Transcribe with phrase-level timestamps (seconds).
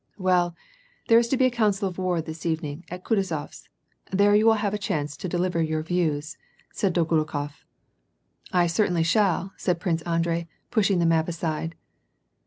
[0.17, 0.55] "Well,
[1.09, 3.67] there is to be a council of war this evening at Kutu zoFs;
[4.11, 6.37] there you will have a chance to deliver your views,"
[6.73, 7.63] said Dolgorukof.
[8.51, 11.75] "I certainly shall," said Prince Andrei, pushing the map aside.